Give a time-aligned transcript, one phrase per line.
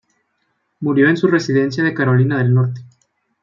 [0.79, 2.81] Murió en su residencia de Carolina del Norte.